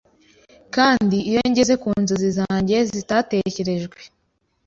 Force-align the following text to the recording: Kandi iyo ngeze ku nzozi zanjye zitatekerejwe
Kandi 0.75 1.17
iyo 1.29 1.41
ngeze 1.49 1.73
ku 1.81 1.89
nzozi 2.01 2.29
zanjye 2.37 2.77
zitatekerejwe 2.91 3.99